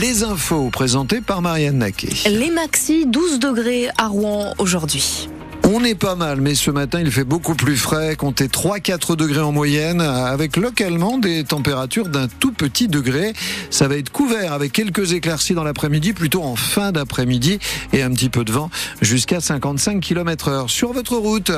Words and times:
Les 0.00 0.22
infos 0.22 0.70
présentées 0.70 1.20
par 1.20 1.42
Marianne 1.42 1.78
Naquet. 1.78 2.30
Les 2.30 2.52
maxi 2.52 3.04
12 3.04 3.40
degrés 3.40 3.88
à 3.98 4.06
Rouen 4.06 4.54
aujourd'hui. 4.58 5.28
On 5.70 5.84
est 5.84 5.94
pas 5.94 6.14
mal, 6.14 6.40
mais 6.40 6.54
ce 6.54 6.70
matin 6.70 6.98
il 6.98 7.10
fait 7.12 7.24
beaucoup 7.24 7.54
plus 7.54 7.76
frais, 7.76 8.16
comptez 8.16 8.46
3-4 8.46 9.16
degrés 9.16 9.42
en 9.42 9.52
moyenne, 9.52 10.00
avec 10.00 10.56
localement 10.56 11.18
des 11.18 11.44
températures 11.44 12.08
d'un 12.08 12.26
tout 12.26 12.52
petit 12.52 12.88
degré. 12.88 13.34
Ça 13.68 13.86
va 13.86 13.96
être 13.96 14.10
couvert 14.10 14.54
avec 14.54 14.72
quelques 14.72 15.12
éclaircies 15.12 15.52
dans 15.52 15.64
l'après-midi, 15.64 16.14
plutôt 16.14 16.42
en 16.42 16.56
fin 16.56 16.90
d'après-midi, 16.90 17.58
et 17.92 18.02
un 18.02 18.10
petit 18.12 18.30
peu 18.30 18.44
de 18.44 18.52
vent 18.52 18.70
jusqu'à 19.02 19.42
55 19.42 20.00
km 20.00 20.48
heure. 20.48 20.70
Sur 20.70 20.94
votre 20.94 21.16
route, 21.16 21.52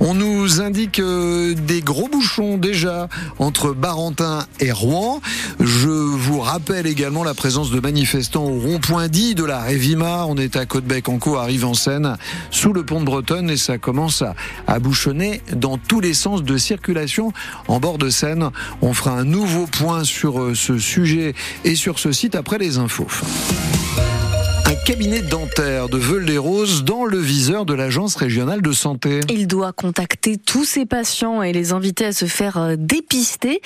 on 0.00 0.14
nous 0.14 0.62
indique 0.62 0.98
euh, 0.98 1.52
des 1.52 1.82
gros 1.82 2.08
bouchons 2.08 2.56
déjà 2.56 3.10
entre 3.38 3.74
Barentin 3.74 4.46
et 4.60 4.72
Rouen. 4.72 5.20
Je 5.60 5.88
vous 5.88 6.40
rappelle 6.40 6.86
également 6.86 7.22
la 7.22 7.34
présence 7.34 7.70
de 7.70 7.80
manifestants 7.80 8.44
au 8.44 8.58
rond-point 8.58 9.08
dit 9.08 9.34
de 9.34 9.44
la 9.44 9.60
Révima. 9.60 10.24
On 10.26 10.38
est 10.38 10.56
à 10.56 10.64
Côte-Bec-en-Caux, 10.64 11.36
arrive 11.36 11.66
en 11.66 11.74
Seine, 11.74 12.16
sous 12.50 12.72
le 12.72 12.82
pont 12.86 13.00
de 13.00 13.04
Bretonne 13.04 13.41
et 13.50 13.56
ça 13.56 13.78
commence 13.78 14.22
à, 14.66 14.78
bouchonner 14.78 15.42
dans 15.52 15.78
tous 15.78 16.00
les 16.00 16.14
sens 16.14 16.42
de 16.42 16.56
circulation 16.56 17.32
en 17.68 17.78
bord 17.78 17.98
de 17.98 18.10
Seine. 18.10 18.50
On 18.80 18.94
fera 18.94 19.12
un 19.12 19.24
nouveau 19.24 19.66
point 19.66 20.04
sur 20.04 20.40
euh, 20.40 20.54
ce 20.54 20.78
sujet 20.78 21.34
et 21.64 21.74
sur 21.74 21.98
ce 21.98 22.12
site 22.12 22.34
après 22.34 22.58
les 22.58 22.78
infos 22.78 23.08
cabinet 24.84 25.22
dentaire 25.22 25.88
de 25.88 25.96
Veul-les-Roses 25.96 26.82
dans 26.82 27.04
le 27.04 27.18
viseur 27.18 27.64
de 27.64 27.72
l'Agence 27.72 28.16
régionale 28.16 28.62
de 28.62 28.72
santé. 28.72 29.20
Il 29.28 29.46
doit 29.46 29.72
contacter 29.72 30.38
tous 30.38 30.64
ses 30.64 30.86
patients 30.86 31.40
et 31.40 31.52
les 31.52 31.72
inviter 31.72 32.06
à 32.06 32.12
se 32.12 32.24
faire 32.24 32.56
euh, 32.58 32.74
dépister. 32.76 33.60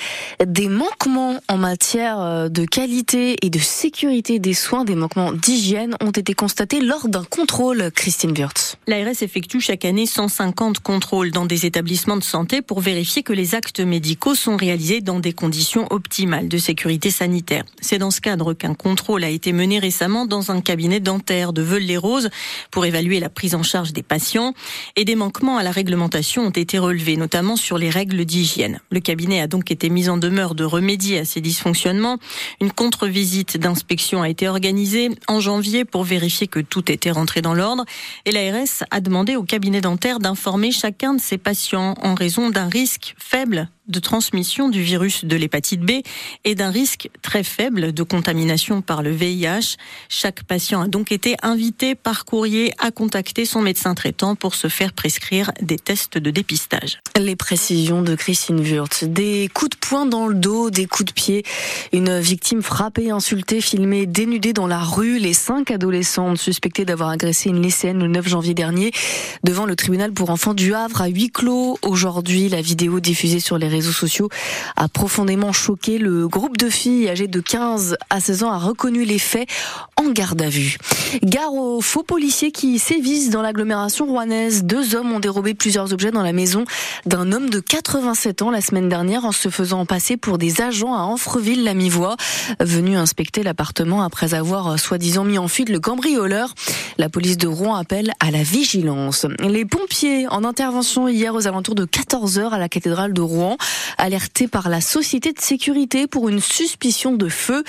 Des 0.45 0.67
manquements 0.67 1.39
en 1.47 1.57
matière 1.57 2.19
euh, 2.19 2.49
de 2.49 2.65
qualité 2.65 3.35
et 3.41 3.49
de 3.49 3.57
sécurité 3.57 4.37
des 4.37 4.53
soins, 4.53 4.85
des 4.85 4.93
manquements 4.93 5.31
d'hygiène 5.31 5.95
ont 6.01 6.11
été 6.11 6.35
constatés 6.35 6.81
lors 6.81 7.07
d'un 7.07 7.23
contrôle, 7.23 7.89
Christine 7.95 8.33
Wirtz. 8.37 8.75
L'ARS 8.85 9.23
effectue 9.23 9.59
chaque 9.59 9.85
année 9.85 10.05
150 10.05 10.79
contrôles 10.79 11.31
dans 11.31 11.45
des 11.45 11.65
établissements 11.65 12.17
de 12.17 12.23
santé 12.23 12.61
pour 12.61 12.79
vérifier 12.79 13.23
que 13.23 13.33
les 13.33 13.55
actes 13.55 13.79
médicaux 13.79 14.35
sont 14.35 14.55
réalisés 14.55 15.01
dans 15.01 15.19
des 15.19 15.33
conditions 15.33 15.87
optimales 15.89 16.47
de 16.47 16.57
sécurité 16.59 17.09
sanitaire. 17.09 17.63
C'est 17.81 17.97
dans 17.97 18.11
ce 18.11 18.21
cadre 18.21 18.53
qu'un 18.53 18.75
contrôle 18.75 19.23
a 19.23 19.29
été 19.29 19.51
mené 19.51 19.79
récemment 19.79 20.27
dans 20.27 20.51
un 20.51 20.61
cabinet 20.61 20.99
dentaire 21.07 21.53
de 21.53 21.61
Veul-les-Roses 21.61 22.29
pour 22.69 22.85
évaluer 22.85 23.21
la 23.21 23.29
prise 23.29 23.55
en 23.55 23.63
charge 23.63 23.93
des 23.93 24.03
patients 24.03 24.53
et 24.97 25.05
des 25.05 25.15
manquements 25.15 25.57
à 25.57 25.63
la 25.63 25.71
réglementation 25.71 26.43
ont 26.43 26.49
été 26.49 26.77
relevés, 26.79 27.15
notamment 27.15 27.55
sur 27.55 27.77
les 27.77 27.89
règles 27.89 28.25
d'hygiène. 28.25 28.81
Le 28.91 28.99
cabinet 28.99 29.39
a 29.39 29.47
donc 29.47 29.71
été 29.71 29.89
mis 29.89 30.09
en 30.09 30.17
demeure 30.17 30.53
de 30.53 30.65
remédier 30.65 31.19
à 31.19 31.25
ces 31.25 31.39
dysfonctionnements. 31.39 32.17
Une 32.59 32.73
contre-visite 32.73 33.55
d'inspection 33.55 34.21
a 34.21 34.27
été 34.27 34.49
organisée 34.49 35.09
en 35.29 35.39
janvier 35.39 35.85
pour 35.85 36.03
vérifier 36.03 36.47
que 36.47 36.59
tout 36.59 36.91
était 36.91 37.11
rentré 37.11 37.41
dans 37.41 37.53
l'ordre 37.53 37.85
et 38.25 38.31
l'ARS 38.31 38.83
a 38.91 38.99
demandé 38.99 39.37
au 39.37 39.43
cabinet 39.43 39.79
dentaire 39.79 40.19
d'informer 40.19 40.71
chacun 40.71 41.13
de 41.13 41.21
ses 41.21 41.37
patients 41.37 41.95
en 42.03 42.15
raison 42.15 42.49
d'un 42.49 42.67
risque 42.67 43.15
faible 43.17 43.69
de 43.87 43.99
transmission 43.99 44.69
du 44.69 44.81
virus 44.81 45.25
de 45.25 45.35
l'hépatite 45.35 45.81
B 45.81 46.01
et 46.43 46.55
d'un 46.55 46.69
risque 46.69 47.09
très 47.21 47.43
faible 47.43 47.93
de 47.93 48.03
contamination 48.03 48.81
par 48.81 49.01
le 49.01 49.11
VIH. 49.11 49.77
Chaque 50.09 50.43
patient 50.43 50.81
a 50.81 50.87
donc 50.87 51.11
été 51.11 51.35
invité 51.41 51.95
par 51.95 52.25
courrier 52.25 52.73
à 52.79 52.91
contacter 52.91 53.45
son 53.45 53.61
médecin 53.61 53.95
traitant 53.95 54.35
pour 54.35 54.55
se 54.55 54.67
faire 54.67 54.93
prescrire 54.93 55.51
des 55.61 55.77
tests 55.77 56.17
de 56.17 56.31
dépistage. 56.31 56.99
Les 57.17 57.35
précisions 57.35 58.01
de 58.01 58.15
Christine 58.15 58.59
Wurtz. 58.59 59.05
Des 59.05 59.49
coups 59.53 59.71
de 59.71 59.77
poing 59.77 60.05
dans 60.05 60.27
le 60.27 60.35
dos, 60.35 60.69
des 60.69 60.85
coups 60.85 61.05
de 61.05 61.13
pied. 61.13 61.43
Une 61.93 62.19
victime 62.19 62.61
frappée, 62.61 63.11
insultée, 63.11 63.61
filmée, 63.61 64.05
dénudée 64.05 64.53
dans 64.53 64.67
la 64.67 64.79
rue. 64.79 65.17
Les 65.17 65.33
cinq 65.33 65.71
adolescentes 65.71 66.37
suspectées 66.37 66.85
d'avoir 66.85 67.09
agressé 67.09 67.49
une 67.49 67.61
lycéenne 67.61 67.99
le 67.99 68.07
9 68.07 68.27
janvier 68.27 68.53
dernier 68.53 68.91
devant 69.43 69.65
le 69.65 69.75
tribunal 69.75 70.11
pour 70.11 70.29
enfants 70.29 70.53
du 70.53 70.73
Havre 70.73 71.01
à 71.01 71.07
huis 71.07 71.31
clos. 71.31 71.77
Aujourd'hui, 71.81 72.49
la 72.49 72.61
vidéo 72.61 72.99
diffusée 72.99 73.39
sur 73.39 73.57
les 73.57 73.67
réseaux 73.67 73.76
sociaux 73.81 74.29
a 74.75 74.87
profondément 74.87 75.53
choqué. 75.53 75.97
Le 75.97 76.27
groupe 76.27 76.57
de 76.57 76.69
filles 76.69 77.09
âgées 77.09 77.27
de 77.27 77.39
15 77.39 77.97
à 78.09 78.19
16 78.19 78.43
ans 78.43 78.51
a 78.51 78.57
reconnu 78.57 79.03
les 79.03 79.19
faits 79.19 79.47
en 79.95 80.09
garde 80.11 80.41
à 80.41 80.49
vue. 80.49 80.77
Gare 81.23 81.53
aux 81.53 81.81
faux 81.81 82.03
policiers 82.03 82.51
qui 82.51 82.79
sévissent 82.79 83.29
dans 83.29 83.41
l'agglomération 83.41 84.05
rouennaise. 84.05 84.63
Deux 84.63 84.95
hommes 84.95 85.11
ont 85.11 85.19
dérobé 85.19 85.53
plusieurs 85.53 85.93
objets 85.93 86.11
dans 86.11 86.23
la 86.23 86.33
maison 86.33 86.65
d'un 87.05 87.31
homme 87.31 87.49
de 87.49 87.59
87 87.59 88.41
ans 88.41 88.51
la 88.51 88.61
semaine 88.61 88.89
dernière 88.89 89.25
en 89.25 89.31
se 89.31 89.49
faisant 89.49 89.85
passer 89.85 90.17
pour 90.17 90.37
des 90.37 90.61
agents 90.61 90.93
à 90.93 90.99
Anfreville-la-Mivoie, 90.99 92.17
venus 92.59 92.97
inspecter 92.97 93.43
l'appartement 93.43 94.03
après 94.03 94.33
avoir 94.33 94.79
soi-disant 94.79 95.23
mis 95.23 95.37
en 95.37 95.47
fuite 95.47 95.69
le 95.69 95.79
cambrioleur. 95.79 96.53
La 96.97 97.09
police 97.09 97.37
de 97.37 97.47
Rouen 97.47 97.75
appelle 97.75 98.13
à 98.19 98.31
la 98.31 98.43
vigilance. 98.43 99.25
Les 99.39 99.65
pompiers 99.65 100.27
en 100.27 100.43
intervention 100.43 101.07
hier 101.07 101.33
aux 101.35 101.47
alentours 101.47 101.75
de 101.75 101.85
14h 101.85 102.49
à 102.49 102.57
la 102.57 102.69
cathédrale 102.69 103.13
de 103.13 103.21
Rouen 103.21 103.57
alerté 103.97 104.47
par 104.47 104.69
la 104.69 104.81
société 104.81 105.33
de 105.33 105.41
sécurité 105.41 106.07
pour 106.07 106.29
une 106.29 106.39
suspicion 106.39 107.15
de 107.15 107.29
feu. 107.29 107.63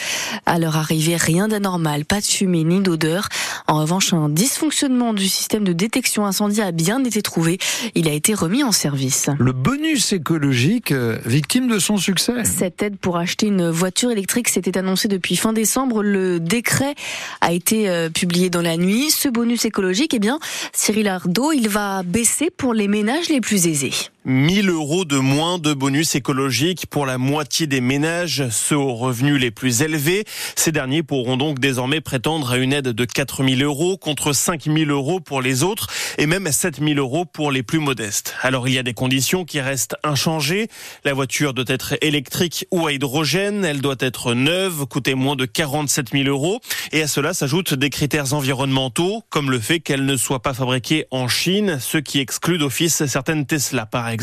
À 0.46 0.58
leur 0.58 0.76
arrivée, 0.76 1.16
rien 1.16 1.48
d'anormal, 1.48 2.04
pas 2.04 2.20
de 2.20 2.26
fumée 2.26 2.64
ni 2.64 2.80
d'odeur. 2.80 3.28
En 3.66 3.80
revanche, 3.80 4.12
un 4.12 4.28
dysfonctionnement 4.28 5.12
du 5.12 5.28
système 5.28 5.64
de 5.64 5.72
détection 5.72 6.26
incendie 6.26 6.60
a 6.60 6.72
bien 6.72 7.02
été 7.04 7.22
trouvé. 7.22 7.58
Il 7.94 8.08
a 8.08 8.12
été 8.12 8.34
remis 8.34 8.64
en 8.64 8.72
service. 8.72 9.28
Le 9.38 9.52
bonus 9.52 10.12
écologique, 10.12 10.92
euh, 10.92 11.18
victime 11.24 11.68
de 11.68 11.78
son 11.78 11.96
succès. 11.96 12.44
Cette 12.44 12.82
aide 12.82 12.96
pour 12.96 13.16
acheter 13.16 13.46
une 13.46 13.70
voiture 13.70 14.10
électrique 14.10 14.48
s'était 14.48 14.78
annoncée 14.78 15.08
depuis 15.08 15.36
fin 15.36 15.52
décembre. 15.52 16.02
Le 16.02 16.40
décret 16.40 16.94
a 17.40 17.52
été 17.52 17.88
euh, 17.88 18.08
publié 18.10 18.50
dans 18.50 18.62
la 18.62 18.76
nuit. 18.76 19.10
Ce 19.10 19.28
bonus 19.28 19.64
écologique, 19.64 20.14
eh 20.14 20.18
bien, 20.18 20.38
Cyril 20.72 21.08
Ardo, 21.08 21.52
il 21.52 21.68
va 21.68 22.02
baisser 22.02 22.50
pour 22.50 22.74
les 22.74 22.88
ménages 22.88 23.28
les 23.28 23.40
plus 23.40 23.66
aisés. 23.66 23.92
1000 24.28 24.68
euros 24.68 25.06
de 25.06 25.16
moins 25.16 25.58
de 25.58 25.72
bonus 25.72 26.14
écologique 26.14 26.84
pour 26.90 27.06
la 27.06 27.16
moitié 27.16 27.66
des 27.66 27.80
ménages, 27.80 28.46
ceux 28.50 28.76
aux 28.76 28.94
revenus 28.94 29.40
les 29.40 29.50
plus 29.50 29.80
élevés. 29.80 30.26
Ces 30.54 30.70
derniers 30.70 31.02
pourront 31.02 31.38
donc 31.38 31.60
désormais 31.60 32.02
prétendre 32.02 32.52
à 32.52 32.58
une 32.58 32.74
aide 32.74 32.88
de 32.88 33.04
4000 33.06 33.64
euros 33.64 33.96
contre 33.96 34.34
5000 34.34 34.90
euros 34.90 35.20
pour 35.20 35.40
les 35.40 35.62
autres 35.62 35.86
et 36.18 36.26
même 36.26 36.52
7000 36.52 36.98
euros 36.98 37.24
pour 37.24 37.50
les 37.50 37.62
plus 37.62 37.78
modestes. 37.78 38.34
Alors 38.42 38.68
il 38.68 38.74
y 38.74 38.78
a 38.78 38.82
des 38.82 38.92
conditions 38.92 39.46
qui 39.46 39.62
restent 39.62 39.96
inchangées. 40.04 40.68
La 41.04 41.14
voiture 41.14 41.54
doit 41.54 41.64
être 41.66 41.94
électrique 42.02 42.66
ou 42.70 42.86
à 42.86 42.92
hydrogène. 42.92 43.64
Elle 43.64 43.80
doit 43.80 43.96
être 43.98 44.34
neuve, 44.34 44.84
coûter 44.84 45.14
moins 45.14 45.36
de 45.36 45.46
47 45.46 46.10
000 46.12 46.24
euros. 46.28 46.60
Et 46.92 47.00
à 47.00 47.08
cela 47.08 47.32
s'ajoutent 47.32 47.72
des 47.72 47.88
critères 47.88 48.34
environnementaux, 48.34 49.22
comme 49.30 49.50
le 49.50 49.58
fait 49.58 49.80
qu'elle 49.80 50.04
ne 50.04 50.18
soit 50.18 50.42
pas 50.42 50.52
fabriquée 50.52 51.06
en 51.10 51.28
Chine, 51.28 51.78
ce 51.80 51.96
qui 51.96 52.18
exclut 52.18 52.58
d'office 52.58 53.06
certaines 53.06 53.46
Tesla 53.46 53.86
par 53.86 54.06
exemple 54.10 54.17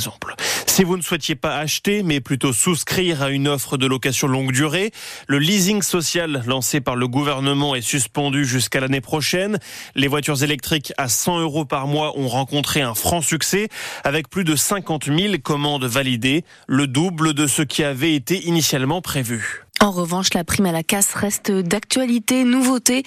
Si 0.68 0.84
vous 0.84 0.98
ne 0.98 1.02
souhaitiez 1.02 1.36
pas 1.36 1.56
acheter, 1.58 2.04
mais 2.04 2.20
plutôt 2.20 2.52
souscrire 2.52 3.22
à 3.22 3.30
une 3.30 3.48
offre 3.48 3.78
de 3.78 3.88
location 3.88 4.28
longue 4.28 4.52
durée, 4.52 4.92
le 5.28 5.40
leasing 5.40 5.82
social 5.82 6.44
lancé 6.46 6.82
par 6.82 6.96
le 6.96 7.08
gouvernement 7.08 7.76
est 7.76 7.82
suspendu 7.82 8.46
jusqu'à 8.46 8.82
l'année 8.82 9.02
prochaine. 9.02 9.60
Les 9.96 10.08
voitures 10.08 10.44
électriques 10.44 10.92
à 10.98 11.08
100 11.08 11.40
euros 11.40 11.66
par 11.66 11.88
mois 11.88 12.18
ont 12.18 12.28
rencontré 12.28 12.82
un 12.82 12.94
franc 12.94 13.22
succès 13.22 13.70
avec 14.04 14.30
plus 14.30 14.44
de 14.44 14.56
50 14.56 15.06
000 15.06 15.36
commandes 15.42 15.86
validées, 15.86 16.44
le 16.68 16.88
double 16.88 17.34
de 17.34 17.48
ce 17.48 17.62
qui 17.62 17.84
avait 17.84 18.14
été 18.14 18.46
initialement 18.46 19.02
prévu. 19.02 19.65
En 19.86 19.92
revanche, 19.92 20.34
la 20.34 20.44
prime 20.44 20.66
à 20.66 20.72
la 20.72 20.82
casse 20.82 21.14
reste 21.14 21.52
d'actualité. 21.52 22.44
Nouveauté 22.44 23.04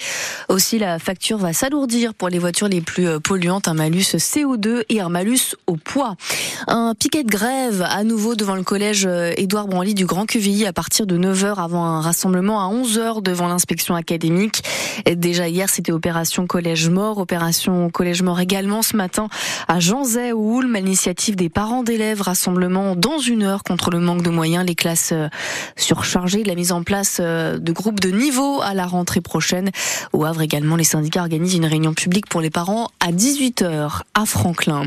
aussi, 0.47 0.79
la 0.79 0.97
facture 0.97 1.37
va 1.37 1.51
s'alourdir 1.51 2.13
pour 2.13 2.29
les 2.29 2.39
voitures 2.39 2.69
les 2.69 2.79
plus 2.79 3.05
euh, 3.05 3.19
polluantes. 3.19 3.67
Un 3.67 3.73
malus 3.73 4.15
CO2 4.15 4.83
et 4.87 5.01
un 5.01 5.09
malus 5.09 5.57
au 5.67 5.75
poids. 5.75 6.15
Un 6.67 6.95
piquet 6.97 7.25
de 7.25 7.29
grève 7.29 7.81
à 7.81 8.05
nouveau 8.05 8.35
devant 8.35 8.55
le 8.55 8.63
collège 8.63 9.05
euh, 9.05 9.33
Édouard 9.35 9.67
Branly 9.67 9.93
du 9.93 10.05
Grand 10.05 10.25
Quevilly 10.25 10.65
à 10.65 10.71
partir 10.71 11.05
de 11.05 11.17
9h 11.17 11.61
avant 11.61 11.83
un 11.83 11.99
rassemblement 11.99 12.65
à 12.65 12.73
11h 12.73 13.23
devant 13.23 13.49
l'inspection 13.49 13.95
académique. 13.95 14.63
Déjà 15.05 15.49
hier, 15.49 15.69
c'était 15.69 15.91
opération 15.91 16.47
collège 16.47 16.87
mort, 16.87 17.17
opération 17.17 17.89
collège 17.89 18.21
mort 18.21 18.39
également 18.39 18.83
ce 18.83 18.95
matin 18.95 19.27
à 19.67 19.81
Janzay 19.81 20.31
ou 20.31 20.61
Ulm, 20.61 20.75
l'initiative 20.75 21.35
des 21.35 21.49
parents 21.49 21.83
d'élèves, 21.83 22.21
rassemblement 22.21 22.95
dans 22.95 23.19
une 23.19 23.43
heure 23.43 23.63
contre 23.63 23.91
le 23.91 23.99
manque 23.99 24.21
de 24.21 24.29
moyens, 24.29 24.65
les 24.65 24.75
classes 24.75 25.11
euh, 25.11 25.27
surchargées, 25.75 26.45
la 26.45 26.55
mise 26.55 26.68
en 26.71 26.83
place 26.83 27.17
euh, 27.19 27.57
de 27.57 27.71
groupes 27.71 27.99
de 27.99 28.09
niveau 28.09 28.61
à 28.61 28.73
la 28.73 28.85
rentrée 28.85 29.21
prochaine. 29.21 29.71
Au 30.13 30.25
Havre 30.25 30.41
également, 30.41 30.75
les 30.75 30.83
syndicats 30.83 31.21
organisent 31.21 31.55
une 31.55 31.65
réunion 31.65 31.93
publique 31.93 32.27
pour 32.27 32.41
les 32.41 32.49
parents 32.49 32.89
à 32.99 33.11
18h 33.11 34.01
à 34.13 34.25
Franklin. 34.25 34.83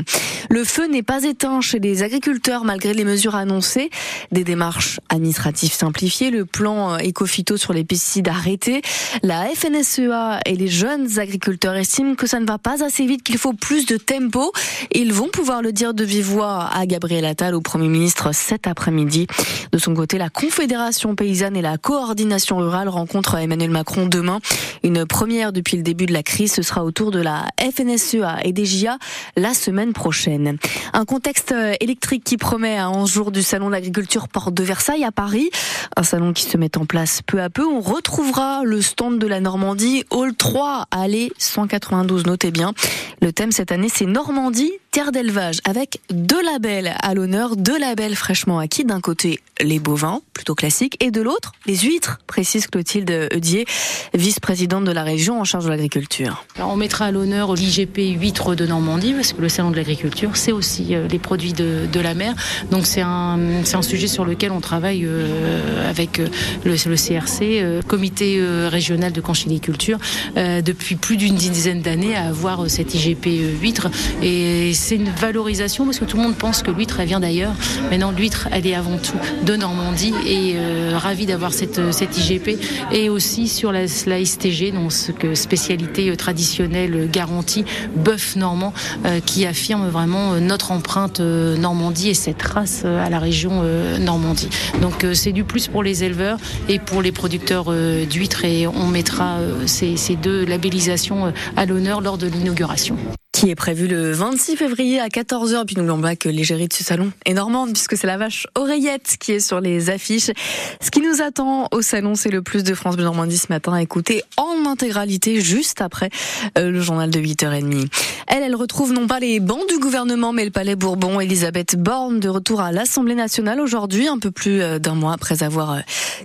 Le 0.49 0.63
feu 0.63 0.87
n'est 0.87 1.03
pas 1.03 1.23
éteint 1.23 1.61
chez 1.61 1.79
les 1.79 2.03
agriculteurs 2.03 2.63
malgré 2.63 2.93
les 2.93 3.05
mesures 3.05 3.35
annoncées. 3.35 3.89
Des 4.31 4.43
démarches 4.43 4.99
administratives 5.09 5.73
simplifiées, 5.73 6.31
le 6.31 6.45
plan 6.45 6.97
éco-phyto 6.97 7.57
sur 7.57 7.73
les 7.73 7.83
pesticides 7.83 8.27
arrêtés. 8.27 8.81
La 9.21 9.45
FNSEA 9.53 10.39
et 10.45 10.55
les 10.55 10.67
jeunes 10.67 11.19
agriculteurs 11.19 11.75
estiment 11.75 12.15
que 12.15 12.27
ça 12.27 12.39
ne 12.39 12.45
va 12.45 12.57
pas 12.57 12.83
assez 12.83 13.05
vite, 13.05 13.23
qu'il 13.23 13.37
faut 13.37 13.53
plus 13.53 13.85
de 13.85 13.97
tempo. 13.97 14.51
Ils 14.91 15.13
vont 15.13 15.29
pouvoir 15.29 15.61
le 15.61 15.71
dire 15.71 15.93
de 15.93 16.03
vive 16.03 16.25
voix 16.25 16.69
à 16.73 16.85
Gabriel 16.85 17.25
Attal, 17.25 17.55
au 17.55 17.61
Premier 17.61 17.87
ministre, 17.87 18.33
cet 18.33 18.67
après-midi. 18.67 19.27
De 19.71 19.77
son 19.77 19.93
côté, 19.93 20.17
la 20.17 20.29
Confédération 20.29 21.15
paysanne 21.15 21.55
et 21.55 21.61
la 21.63 21.77
coordination 21.77 22.57
rurale 22.57 22.89
rencontre 22.89 23.35
Emmanuel 23.35 23.71
Macron 23.71 24.05
demain. 24.05 24.39
Une 24.83 25.05
première 25.05 25.53
depuis 25.53 25.77
le 25.77 25.83
début 25.83 26.05
de 26.05 26.11
la 26.11 26.21
crise, 26.21 26.51
ce 26.51 26.61
sera 26.61 26.83
autour 26.83 27.09
de 27.09 27.19
la 27.19 27.47
FNSEA 27.57 28.39
et 28.43 28.51
des 28.51 28.65
JA 28.65 28.97
la 29.37 29.53
semaine 29.53 29.93
prochaine. 29.93 30.57
Un 30.91 31.05
contexte 31.05 31.55
électrique 31.79 32.25
qui 32.25 32.35
promet 32.35 32.77
à 32.77 32.91
11 32.91 33.09
jours 33.09 33.31
du 33.31 33.41
Salon 33.41 33.67
de 33.67 33.71
l'agriculture 33.71 34.27
Porte 34.27 34.53
de 34.53 34.61
Versailles 34.61 35.05
à 35.05 35.13
Paris. 35.13 35.49
Un 35.95 36.03
salon 36.03 36.33
qui 36.33 36.43
se 36.43 36.57
met 36.57 36.77
en 36.77 36.85
place 36.85 37.21
peu 37.25 37.41
à 37.41 37.49
peu. 37.49 37.65
On 37.65 37.79
retrouvera 37.79 38.63
le 38.65 38.81
stand 38.81 39.17
de 39.17 39.27
la 39.27 39.39
Normandie, 39.39 40.03
Hall 40.11 40.35
3, 40.35 40.87
allée 40.91 41.31
192, 41.37 42.25
notez 42.25 42.51
bien. 42.51 42.73
Le 43.21 43.31
thème 43.31 43.53
cette 43.53 43.71
année, 43.71 43.89
c'est 43.89 44.05
Normandie, 44.05 44.73
terre 44.93 45.11
d'élevage, 45.11 45.59
avec 45.65 46.01
deux 46.11 46.43
labels 46.43 46.93
à 47.01 47.15
l'honneur, 47.15 47.55
deux 47.57 47.79
labels 47.79 48.15
fraîchement 48.15 48.59
acquis. 48.59 48.85
D'un 48.85 49.01
côté, 49.01 49.39
les 49.59 49.79
bovins, 49.79 50.21
plutôt 50.35 50.53
classiques, 50.53 51.03
et 51.03 51.09
de 51.09 51.19
l'autre, 51.19 51.53
les 51.65 51.77
huîtres, 51.77 52.19
précise 52.27 52.67
Clotilde 52.67 53.29
Eudier, 53.33 53.65
vice-présidente 54.13 54.83
de 54.83 54.91
la 54.91 55.01
région 55.01 55.41
en 55.41 55.45
charge 55.45 55.65
de 55.65 55.71
l'agriculture. 55.71 56.45
On 56.59 56.75
mettra 56.75 57.05
à 57.05 57.11
l'honneur 57.11 57.55
l'IGP 57.55 58.19
huîtres 58.19 58.53
de 58.53 58.67
Normandie, 58.67 59.13
parce 59.13 59.33
que 59.33 59.41
le 59.41 59.49
salon 59.49 59.71
de 59.71 59.77
l'agriculture, 59.77 60.37
c'est 60.37 60.51
aussi 60.51 60.93
euh, 60.93 61.07
les 61.07 61.17
produits 61.17 61.53
de, 61.53 61.99
la 61.99 62.13
mer. 62.13 62.35
Donc 62.69 62.85
c'est 62.85 63.01
un, 63.01 63.39
un, 63.39 63.81
sujet 63.81 64.07
sur 64.07 64.25
lequel 64.25 64.51
on 64.51 64.61
travaille 64.61 65.05
euh, 65.05 65.89
avec 65.89 66.19
euh, 66.19 66.27
le, 66.65 66.73
le 66.73 66.95
CRC, 66.95 67.81
comité 67.87 68.39
régional 68.67 69.11
de 69.11 69.21
conchiliculture, 69.21 69.97
depuis 70.35 70.95
plus 70.95 71.17
d'une 71.17 71.35
dizaine 71.35 71.81
d'années 71.81 72.15
à 72.15 72.27
avoir 72.27 72.69
cette 72.69 72.93
IGP 72.93 73.25
huître. 73.59 73.89
Et 74.21 74.73
c'est 74.83 74.95
une 74.95 75.09
valorisation, 75.09 75.85
parce 75.85 75.99
que 75.99 76.05
tout 76.05 76.17
le 76.17 76.23
monde 76.23 76.35
pense 76.35 76.61
que 76.61 76.71
l'huître, 76.71 77.01
vient 77.01 77.19
d'ailleurs. 77.19 77.53
Mais 77.89 77.97
l'huître, 77.97 78.47
elle 78.51 78.67
est 78.67 78.75
avant 78.75 78.97
tout 78.97 79.17
de 79.43 79.55
Normandie 79.55 80.13
et 80.25 80.53
euh, 80.55 80.91
ravi 80.95 81.25
d'avoir 81.25 81.53
cette, 81.53 81.93
cette 81.93 82.17
IGP 82.17 82.59
et 82.91 83.09
aussi 83.09 83.47
sur 83.47 83.71
la, 83.71 83.85
la 84.05 84.25
STG, 84.25 84.71
donc 84.71 84.91
ce 84.91 85.11
que 85.11 85.35
spécialité 85.35 86.09
euh, 86.09 86.15
traditionnelle 86.15 86.95
euh, 86.95 87.07
garantie 87.07 87.65
bœuf 87.95 88.35
normand 88.35 88.73
euh, 89.05 89.19
qui 89.19 89.45
affirme 89.45 89.87
vraiment 89.87 90.35
notre 90.35 90.71
empreinte 90.71 91.19
Normandie 91.19 92.09
et 92.09 92.13
cette 92.13 92.41
race 92.41 92.85
à 92.85 93.09
la 93.09 93.19
région 93.19 93.63
Normandie. 93.99 94.49
Donc 94.81 95.05
c'est 95.13 95.31
du 95.31 95.43
plus 95.43 95.67
pour 95.67 95.83
les 95.83 96.03
éleveurs 96.03 96.37
et 96.69 96.79
pour 96.79 97.01
les 97.01 97.11
producteurs 97.11 97.71
d'huîtres 98.09 98.45
et 98.45 98.67
on 98.67 98.87
mettra 98.87 99.37
ces, 99.65 99.97
ces 99.97 100.15
deux 100.15 100.45
labellisations 100.45 101.33
à 101.55 101.65
l'honneur 101.65 102.01
lors 102.01 102.17
de 102.17 102.27
l'inauguration 102.27 102.97
qui 103.43 103.49
est 103.49 103.55
prévu 103.55 103.89
le 103.89 104.13
26 104.13 104.55
février 104.55 105.01
à 105.01 105.09
14h. 105.09 105.65
Puis 105.65 105.75
n'oublions 105.75 105.99
pas 105.99 106.15
que 106.15 106.29
l'égérie 106.29 106.69
de 106.69 106.73
ce 106.73 106.81
salon 106.81 107.11
est 107.25 107.33
normande 107.33 107.73
puisque 107.73 107.97
c'est 107.97 108.07
la 108.07 108.15
vache 108.15 108.47
oreillette 108.55 109.17
qui 109.19 109.33
est 109.33 109.41
sur 109.41 109.59
les 109.59 109.89
affiches. 109.89 110.31
Ce 110.79 110.89
qui 110.89 111.01
nous 111.01 111.21
attend 111.21 111.67
au 111.71 111.81
salon, 111.81 112.15
c'est 112.15 112.29
le 112.29 112.41
plus 112.41 112.63
de 112.63 112.73
France 112.73 112.95
Bleu 112.95 113.03
Normandie 113.03 113.37
ce 113.37 113.47
matin 113.49 113.73
à 113.73 113.81
écouter 113.81 114.23
en 114.37 114.65
intégralité 114.65 115.41
juste 115.41 115.81
après 115.81 116.09
euh, 116.57 116.71
le 116.71 116.79
journal 116.79 117.09
de 117.09 117.19
8h30. 117.19 117.87
Elle, 118.27 118.43
elle 118.43 118.55
retrouve 118.55 118.93
non 118.93 119.07
pas 119.07 119.19
les 119.19 119.41
bancs 119.41 119.67
du 119.67 119.77
gouvernement 119.77 120.31
mais 120.31 120.45
le 120.45 120.51
palais 120.51 120.77
Bourbon. 120.77 121.19
Elisabeth 121.19 121.75
Borne 121.75 122.21
de 122.21 122.29
retour 122.29 122.61
à 122.61 122.71
l'Assemblée 122.71 123.15
nationale 123.15 123.59
aujourd'hui, 123.59 124.07
un 124.07 124.19
peu 124.19 124.31
plus 124.31 124.61
euh, 124.61 124.79
d'un 124.79 124.95
mois 124.95 125.11
après 125.11 125.43
avoir 125.43 125.71
euh, 125.73 125.79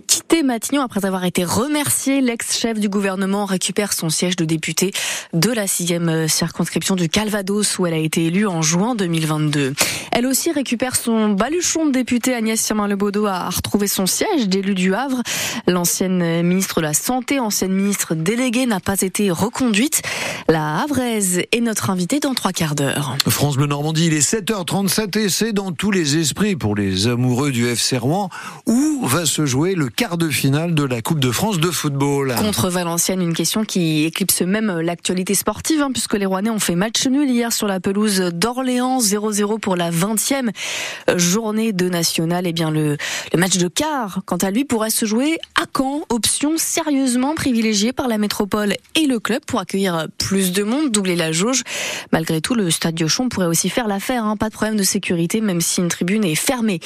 quitté 0.06 0.44
Matignon, 0.44 0.82
après 0.82 1.04
avoir 1.04 1.24
été 1.24 1.42
remercié. 1.42 2.20
L'ex-chef 2.20 2.78
du 2.78 2.88
gouvernement 2.88 3.44
récupère 3.44 3.92
son 3.92 4.08
siège 4.08 4.36
de 4.36 4.44
député 4.44 4.92
de 5.32 5.50
la 5.50 5.66
sixième 5.66 6.28
circonscription 6.28 6.94
du 6.94 7.07
Calvados 7.08 7.78
où 7.78 7.87
elle 7.87 7.94
a 7.94 7.99
été 7.99 8.26
élue 8.26 8.46
en 8.46 8.62
juin 8.62 8.94
2022. 8.94 9.75
Elle 10.12 10.26
aussi 10.26 10.52
récupère 10.52 10.96
son 10.96 11.31
baluchon 11.31 11.87
de 11.87 11.93
député 11.93 12.34
Agnès 12.34 12.64
Firmin-Lebaudot 12.64 13.26
a 13.26 13.49
retrouvé 13.50 13.87
son 13.87 14.06
siège 14.06 14.49
d'élu 14.49 14.75
du 14.75 14.94
Havre. 14.94 15.22
L'ancienne 15.66 16.43
ministre 16.43 16.81
de 16.81 16.87
la 16.87 16.94
Santé, 16.94 17.40
ancienne 17.40 17.72
ministre 17.72 18.14
déléguée 18.14 18.66
n'a 18.66 18.81
pas 18.81 19.00
été 19.00 19.31
reconduite. 19.31 20.02
La 20.49 20.81
Havraise 20.81 21.43
est 21.52 21.60
notre 21.60 21.90
invitée 21.90 22.20
dans 22.20 22.34
trois 22.34 22.52
quarts 22.52 22.75
d'heure. 22.75 23.16
France 23.28 23.56
Bleu 23.56 23.66
Normandie, 23.66 24.06
il 24.06 24.14
est 24.14 24.26
7h37 24.26 25.19
et 25.19 25.28
c'est 25.28 25.52
dans 25.52 25.72
tous 25.72 25.90
les 25.90 26.16
esprits 26.16 26.56
pour 26.56 26.75
les 26.75 27.06
amoureux 27.06 27.50
du 27.50 27.66
FC 27.69 27.99
Rouen 27.99 28.31
où 28.66 29.06
va 29.06 29.26
se 29.26 29.46
jouer 29.46 29.75
le 29.75 29.88
quart 29.88 30.16
de 30.16 30.28
finale 30.28 30.75
de 30.75 30.84
la 30.84 31.02
Coupe 31.02 31.20
de 31.20 31.31
France 31.31 31.58
de 31.58 31.70
football. 31.70 32.34
Contre 32.38 32.70
Valenciennes, 32.70 33.20
une 33.20 33.34
question 33.34 33.64
qui 33.64 34.04
éclipse 34.04 34.43
même 34.43 34.81
l'actualité 34.81 35.34
sportive 35.34 35.82
hein, 35.82 35.90
puisque 35.93 36.14
les 36.14 36.26
Rouennais 36.26 36.50
ont 36.50 36.58
fait 36.58 36.75
match 36.75 36.97
match 37.06 37.28
hier 37.28 37.52
sur 37.52 37.66
la 37.66 37.80
pelouse 37.80 38.20
d'Orléans, 38.32 38.98
0-0 39.00 39.60
pour 39.60 39.76
la 39.76 39.90
20e 39.90 40.50
journée 41.16 41.72
de 41.72 41.88
national. 41.88 42.46
Et 42.46 42.50
eh 42.50 42.52
bien 42.52 42.70
le, 42.70 42.96
match 43.36 43.56
de 43.56 43.68
quart, 43.68 44.20
quant 44.26 44.36
à 44.36 44.50
lui, 44.50 44.64
pourrait 44.64 44.90
se 44.90 45.06
jouer 45.06 45.38
à 45.54 45.64
Caen, 45.76 46.02
option 46.08 46.54
sérieusement 46.56 47.34
privilégiée 47.34 47.92
par 47.92 48.08
la 48.08 48.18
métropole 48.18 48.74
et 48.94 49.06
le 49.06 49.20
club 49.20 49.44
pour 49.46 49.60
accueillir 49.60 50.08
plus 50.18 50.52
de 50.52 50.62
monde, 50.62 50.90
doubler 50.90 51.16
la 51.16 51.32
jauge. 51.32 51.62
Malgré 52.12 52.40
tout, 52.40 52.54
le 52.54 52.70
stade 52.70 52.94
Diochon 52.94 53.28
pourrait 53.28 53.46
aussi 53.46 53.68
faire 53.68 53.86
l'affaire, 53.86 54.24
hein. 54.24 54.36
pas 54.36 54.48
de 54.48 54.54
problème 54.54 54.76
de 54.76 54.82
sécurité, 54.82 55.40
même 55.40 55.60
si 55.60 55.80
une 55.80 55.88
tribune 55.88 56.24
est 56.24 56.34
fermée, 56.34 56.80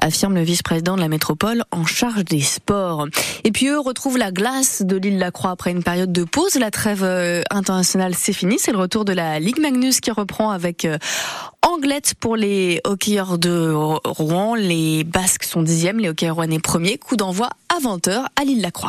affirme 0.00 0.34
le 0.34 0.42
vice-président 0.42 0.96
de 0.96 1.00
la 1.00 1.08
métropole 1.08 1.64
en 1.70 1.84
charge 1.84 2.24
des 2.24 2.40
sports. 2.40 3.06
Et 3.44 3.52
puis 3.52 3.68
eux 3.68 3.78
retrouvent 3.78 4.18
la 4.18 4.30
glace 4.30 4.82
de 4.82 4.96
l'île 4.96 5.18
La-Croix 5.18 5.50
après 5.50 5.70
une 5.70 5.82
période 5.82 6.12
de 6.12 6.24
pause. 6.24 6.54
La 6.56 6.70
trêve 6.70 7.02
euh, 7.02 7.42
internationale, 7.50 8.14
c'est 8.16 8.32
fini, 8.32 8.56
c'est 8.58 8.72
le 8.72 8.78
retour 8.78 9.04
de 9.04 9.12
la 9.12 9.38
Ligue 9.40 9.47
Magnus 9.56 10.00
qui 10.00 10.10
reprend 10.10 10.50
avec 10.50 10.84
euh, 10.84 10.98
Anglette 11.62 12.14
pour 12.20 12.36
les 12.36 12.80
hockeyeurs 12.84 13.38
de 13.38 13.72
Rouen. 13.72 14.54
Les 14.54 15.04
Basques 15.04 15.44
sont 15.44 15.62
dixièmes, 15.62 15.98
les 15.98 16.08
hockeyeurs 16.10 16.36
rouennais 16.36 16.58
premiers. 16.58 16.98
Coup 16.98 17.16
d'envoi 17.16 17.48
à 17.68 17.80
20h 17.80 18.26
à 18.36 18.44
l'île 18.44 18.60
La 18.60 18.70
Croix. 18.70 18.86